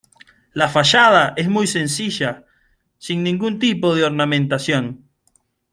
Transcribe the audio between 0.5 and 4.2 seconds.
La fachada es muy sencilla, sin ningún tipo de